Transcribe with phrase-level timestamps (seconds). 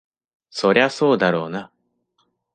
[0.49, 1.71] そりゃそうだろうな。